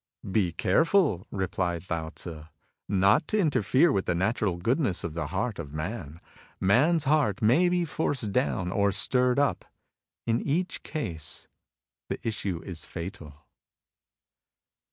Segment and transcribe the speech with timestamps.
[0.37, 2.45] "Be careful," replied Lao Tzu,"
[2.89, 6.19] not to inter fere with the natural goodness of the heart of man,
[6.59, 9.63] Man's heart may be forced down or stirred up.
[10.25, 11.47] In each case
[12.09, 13.45] the issue is fatal."